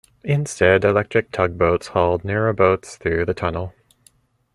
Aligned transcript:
Instead, 0.23 0.83
electric 0.83 1.29
tug 1.29 1.59
boats 1.59 1.89
hauled 1.89 2.23
narrowboats 2.23 2.97
through 2.97 3.23
the 3.23 3.35
tunnel. 3.35 3.71